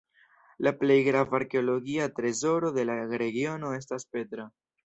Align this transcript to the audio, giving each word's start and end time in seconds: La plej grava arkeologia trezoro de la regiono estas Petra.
La 0.67 0.71
plej 0.79 0.95
grava 1.07 1.37
arkeologia 1.41 2.09
trezoro 2.21 2.75
de 2.79 2.89
la 2.93 2.97
regiono 3.25 3.75
estas 3.83 4.09
Petra. 4.17 4.53